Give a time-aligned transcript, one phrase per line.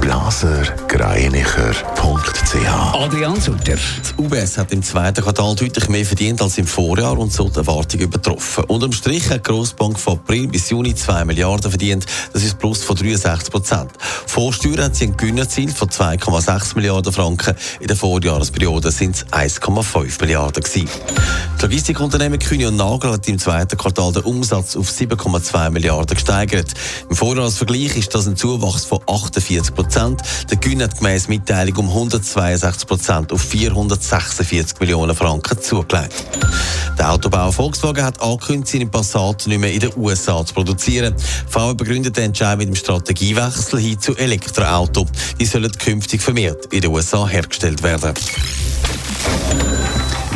[0.00, 3.74] blasergreinicher.ch Adrian Sutter.
[3.74, 7.58] Das UBS hat im zweiten Quartal deutlich mehr verdient als im Vorjahr und so die
[7.58, 8.64] Erwartungen übertroffen.
[8.64, 12.06] Unterm Strich hat die Grossbank von April bis Juni 2 Milliarden verdient.
[12.32, 13.90] Das ist plus von 63 Prozent.
[14.26, 17.54] Vor Steuern hat sie ein Gewinnerziel von 2,6 Milliarden Franken.
[17.80, 20.88] In der Vorjahresperiode sind es 1,5 Milliarden gewesen.
[21.54, 26.72] Das Logistikunternehmen Kühne und Nagel hat im zweiten Quartal den Umsatz auf 7,2 Milliarden gesteigert.
[27.08, 29.79] Im Vorjahresvergleich ist das ein Zuwachs von 48 Prozent.
[30.50, 36.14] Der Gewinn hat gemäss Mitteilung um 162 Prozent auf 446 Millionen Franken zugelegt.
[36.98, 41.14] Der Autobauer Volkswagen hat angekündigt, seinen Passat nicht mehr in den USA zu produzieren.
[41.48, 45.06] VW begründet den Entscheid mit dem Strategiewechsel hin zu Elektroauto.
[45.38, 48.14] Die sollen künftig vermehrt in den USA hergestellt werden.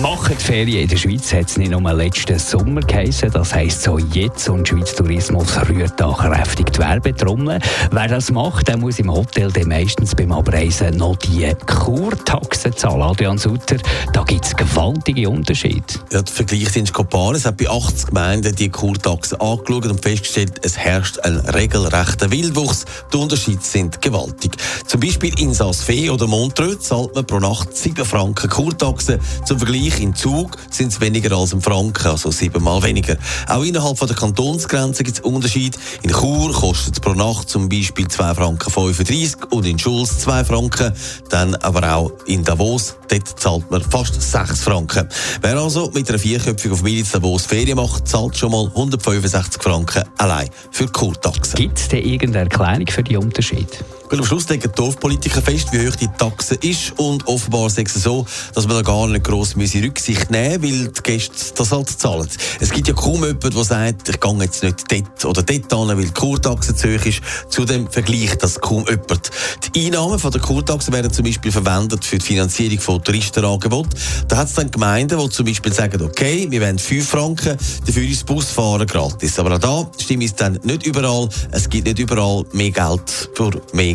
[0.00, 3.82] Machen die Ferien in der Schweiz hat es nicht nur letzten Sommer geheißen, das heisst
[3.82, 7.58] so jetzt und Schweiz Tourismus rührt da kräftig die Werbetrommel.
[7.90, 13.02] Wer das macht, der muss im Hotel dann meistens beim Abreisen noch die Kurtaxe zahlen.
[13.02, 13.76] Adrian Sutter,
[14.14, 15.82] da gibt es gewaltige Unterschiede.
[16.10, 21.18] Ja, der Vergleichsdienst Coparis hat bei 80 Gemeinden die Kurtaxe angeschaut und festgestellt, es herrscht
[21.20, 22.86] ein regelrechter Wildwuchs.
[23.12, 24.56] Die Unterschiede sind gewaltig.
[24.86, 29.18] Zum Beispiel in Saas-Fee oder Montreux zahlt man pro Nacht 7 Franken Kurtaxe.
[29.44, 33.16] Zum Vergleich Vergleich in Zug sind es weniger als im Franken, also siebenmal weniger.
[33.48, 35.78] Auch innerhalb von der Kantonsgrenze gibt es Unterschiede.
[36.02, 40.44] In Chur kostet es pro Nacht zum Beispiel 2 Franken 35 und in Schulz 2
[40.44, 40.92] Franken.
[41.30, 45.08] Dann aber auch in Davos, dort zahlt man fast 6 Franken.
[45.40, 50.04] Wer also mit einer vierköpfigen Familie in Davos Ferien macht, zahlt schon mal 165 Franken
[50.18, 51.56] allein für Kurtaxen.
[51.56, 53.78] Gibt es denn irgendeine Erklärung für die Unterschiede?
[54.10, 57.78] Weil am Schluss legen die Dorfpolitiker fest, wie hoch die Taxe ist und offenbar ist
[57.78, 61.88] es so, dass man da gar nicht gross Rücksicht nehmen weil die Gäste das halt
[61.88, 62.28] zahlen.
[62.58, 65.96] Es gibt ja kaum jemanden, der sagt, ich gehe jetzt nicht dort oder dort an,
[65.96, 67.20] weil die Kurtaxe zu hoch ist.
[67.50, 69.30] Zudem vergleicht das kaum jemand.
[69.74, 73.94] Die Einnahmen von der Kurtaxe werden zum Beispiel verwendet für die Finanzierung von Touristenangeboten.
[74.26, 78.02] Da hat es dann Gemeinden, die zum Beispiel sagen, okay, wir wollen 5 Franken, dafür
[78.02, 79.38] ist Busfahren gratis.
[79.38, 81.28] Aber auch da stimmt es dann nicht überall.
[81.52, 83.94] Es gibt nicht überall mehr Geld für mehr